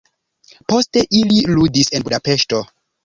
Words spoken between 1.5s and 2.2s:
ludis en